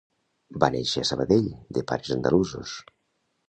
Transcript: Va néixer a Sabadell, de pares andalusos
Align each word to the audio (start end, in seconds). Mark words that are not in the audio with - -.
Va 0.63 0.69
néixer 0.75 1.03
a 1.03 1.09
Sabadell, 1.11 1.51
de 1.79 1.87
pares 1.95 2.17
andalusos 2.19 2.77